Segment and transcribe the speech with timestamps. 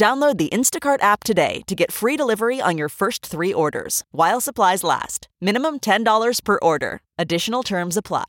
[0.00, 4.40] Download the Instacart app today to get free delivery on your first three orders while
[4.40, 5.28] supplies last.
[5.42, 7.02] Minimum $10 per order.
[7.18, 8.24] Additional terms apply.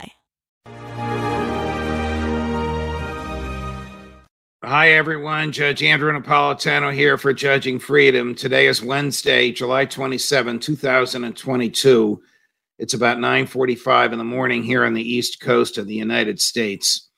[4.61, 5.53] Hi, everyone.
[5.53, 8.35] Judge Andrew Napolitano here for Judging Freedom.
[8.35, 12.21] Today is Wednesday, July 27, 2022.
[12.79, 17.10] It's about 9:45 in the morning here on the East Coast of the United States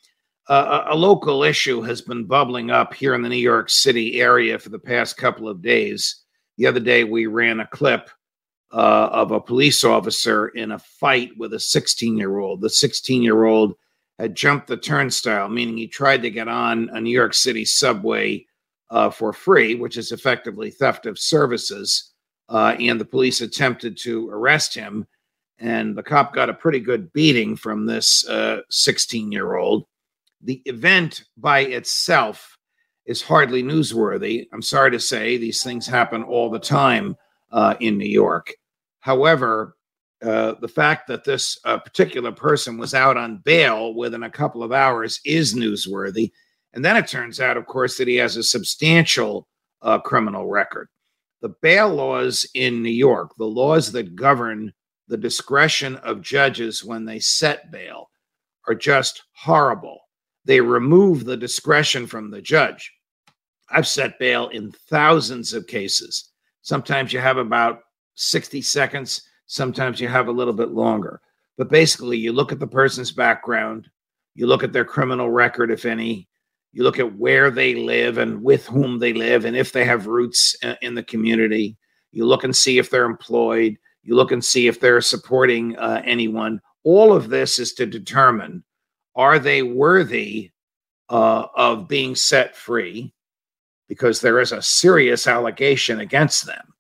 [0.50, 4.60] uh, a local issue has been bubbling up here in the New York City area
[4.60, 6.24] for the past couple of days.
[6.58, 8.10] The other day, we ran a clip
[8.74, 12.62] uh, of a police officer in a fight with a 16 year old.
[12.62, 13.76] The 16 year old
[14.20, 18.46] had jumped the turnstile, meaning he tried to get on a New York City subway
[18.90, 22.12] uh, for free, which is effectively theft of services.
[22.50, 25.08] Uh, and the police attempted to arrest him.
[25.60, 29.86] And the cop got a pretty good beating from this uh, 16 year old
[30.44, 32.58] the event by itself
[33.06, 34.48] is hardly newsworthy.
[34.54, 37.16] I'm sorry to say these things happen all the time
[37.52, 38.54] uh, in New York.
[39.00, 39.76] However,
[40.24, 44.64] uh, the fact that this uh, particular person was out on bail within a couple
[44.64, 46.32] of hours is newsworthy.
[46.74, 49.48] And then it turns out, of course, that he has a substantial
[49.82, 50.88] uh, criminal record.
[51.42, 54.74] The bail laws in New York, the laws that govern
[55.10, 58.10] the discretion of judges when they set bail,
[58.66, 60.03] are just horrible
[60.46, 62.92] they remove the discretion from the judge.
[63.70, 66.32] I've set bail in thousands of cases.
[66.62, 67.80] Sometimes you have about
[68.16, 71.22] 60 seconds, sometimes you have a little bit longer.
[71.58, 73.90] But basically, you look at the person's background,
[74.36, 76.28] you look at their criminal record, if any,
[76.72, 80.08] you look at where they live and with whom they live, and if they have
[80.08, 81.78] roots in the community.
[82.12, 86.02] You look and see if they're employed, you look and see if they're supporting uh,
[86.06, 86.60] anyone.
[86.84, 88.64] All of this is to determine
[89.16, 90.52] are they worthy
[91.10, 93.14] uh, of being set free
[93.88, 96.74] because there is a serious allegation against them?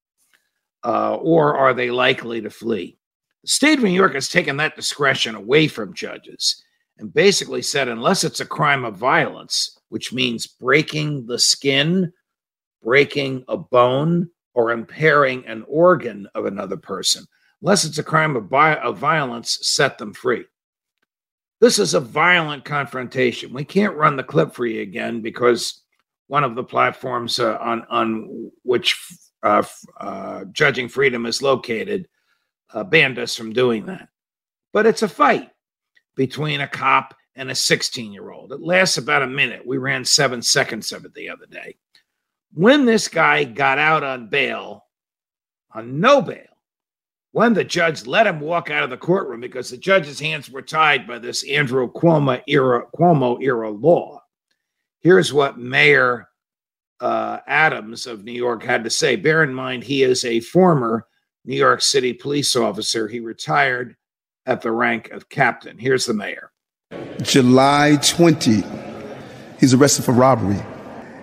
[0.83, 2.97] Uh, or are they likely to flee?
[3.43, 6.63] The state of New York has taken that discretion away from judges
[6.97, 12.11] and basically said unless it's a crime of violence, which means breaking the skin,
[12.81, 17.25] breaking a bone, or impairing an organ of another person,
[17.61, 20.45] unless it's a crime of, bi- of violence, set them free.
[21.63, 23.53] This is a violent confrontation.
[23.53, 25.81] We can't run the clip for you again because
[26.27, 28.99] one of the platforms uh, on on which
[29.43, 29.63] uh,
[29.97, 32.09] uh, Judging Freedom is located
[32.73, 34.09] uh, banned us from doing that.
[34.73, 35.51] But it's a fight
[36.17, 38.51] between a cop and a 16 year old.
[38.51, 39.65] It lasts about a minute.
[39.65, 41.77] We ran seven seconds of it the other day.
[42.51, 44.83] When this guy got out on bail,
[45.73, 46.52] on no bail,
[47.33, 50.61] when the judge let him walk out of the courtroom because the judge's hands were
[50.61, 54.21] tied by this Andrew Cuomo era Cuomo era law.
[55.01, 56.29] Here's what Mayor
[57.01, 59.15] uh, Adams of New York had to say.
[59.15, 61.07] Bear in mind, he is a former
[61.43, 63.07] New York City police officer.
[63.07, 63.97] He retired
[64.45, 65.77] at the rank of captain.
[65.77, 66.51] Here's the mayor.
[67.23, 68.63] July 20,
[69.59, 70.61] he's arrested for robbery.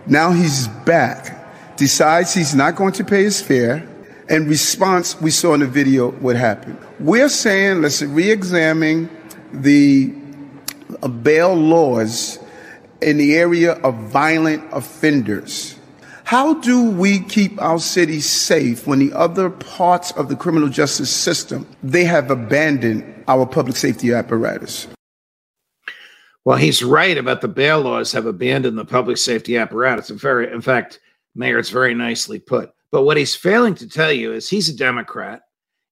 [0.06, 3.86] Now he's back, decides he's not going to pay his fare
[4.30, 6.78] in response, we saw in the video what happened.
[7.00, 9.10] We're saying let's re-examine
[9.52, 10.14] the
[11.02, 12.38] uh, bail laws
[13.02, 15.76] in the area of violent offenders.
[16.24, 21.10] How do we keep our city safe when the other parts of the criminal justice
[21.10, 24.86] system they have abandoned our public safety apparatus?
[26.44, 30.08] Well, he's right about the bail laws have abandoned the public safety apparatus.
[30.08, 31.00] In, fact,
[31.34, 32.72] Mayor, it's very nicely put.
[32.90, 35.42] But what he's failing to tell you is he's a Democrat.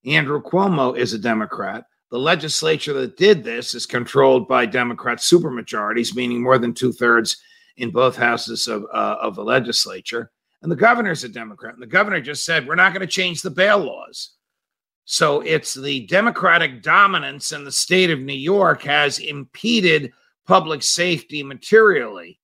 [0.05, 1.85] Andrew Cuomo is a Democrat.
[2.11, 7.37] The legislature that did this is controlled by Democrat supermajorities, meaning more than two thirds
[7.77, 10.31] in both houses of, uh, of the legislature.
[10.61, 11.73] And the governor's a Democrat.
[11.73, 14.31] And the governor just said, we're not going to change the bail laws.
[15.05, 20.11] So it's the Democratic dominance in the state of New York has impeded
[20.45, 22.39] public safety materially.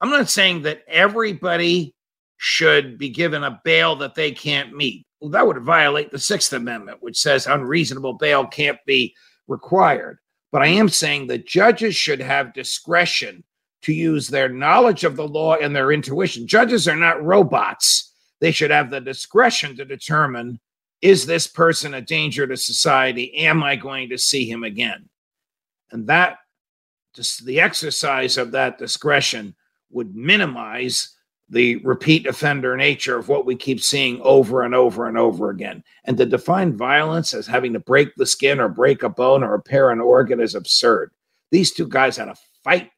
[0.00, 1.94] I'm not saying that everybody
[2.36, 5.06] should be given a bail that they can't meet.
[5.20, 9.14] Well, that would violate the Sixth Amendment, which says unreasonable bail can't be
[9.48, 10.18] required.
[10.52, 13.42] But I am saying that judges should have discretion
[13.82, 16.46] to use their knowledge of the law and their intuition.
[16.46, 20.60] Judges are not robots They should have the discretion to determine
[21.00, 23.34] is this person a danger to society?
[23.36, 25.08] Am I going to see him again?
[25.90, 26.38] And that,
[27.14, 29.54] just the exercise of that discretion
[29.90, 31.13] would minimize
[31.48, 35.84] the repeat offender nature of what we keep seeing over and over and over again.
[36.04, 39.52] And to define violence as having to break the skin or break a bone or
[39.52, 41.10] repair an organ is absurd.
[41.50, 42.90] These two guys had a fight.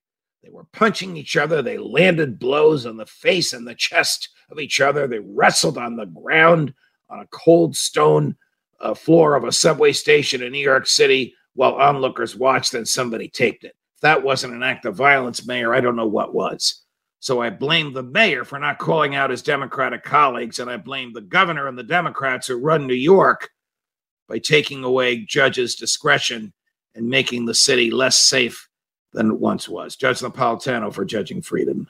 [0.42, 1.60] They were punching each other.
[1.60, 5.08] They landed blows on the face and the chest of each other.
[5.08, 6.72] They wrestled on the ground
[7.10, 8.36] on a cold stone
[8.80, 13.28] uh, floor of a subway station in New York City while onlookers watched and somebody
[13.28, 13.74] taped it.
[13.96, 16.82] If that wasn't an act of violence, Mayor, I don't know what was.
[17.20, 21.12] So I blame the mayor for not calling out his Democratic colleagues, and I blame
[21.12, 23.50] the governor and the Democrats who run New York
[24.28, 26.52] by taking away judges' discretion
[26.94, 28.68] and making the city less safe
[29.12, 29.96] than it once was.
[29.96, 31.88] Judge Napolitano for Judging Freedom.